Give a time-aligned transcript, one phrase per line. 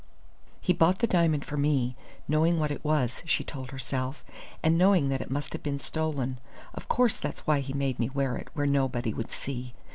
[0.59, 1.95] "He bought the diamond for me,
[2.27, 4.23] knowing what it was," she told herself,
[4.63, 6.39] "and knowing that it must have been stolen.
[6.73, 9.75] Of course that's why he made me wear it where nobody could see.